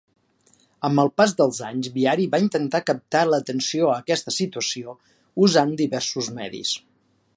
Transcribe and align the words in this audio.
Amb 0.87 1.01
el 1.03 1.09
pas 1.21 1.33
dels 1.41 1.59
anys, 1.67 1.89
Bihari 1.97 2.25
va 2.31 2.39
intentar 2.45 2.81
captar 2.87 3.21
l"atenció 3.27 3.91
a 3.91 3.99
aquesta 3.99 4.35
situació 4.39 4.97
usant 5.49 5.77
diversos 5.83 6.33
medis. 6.41 6.75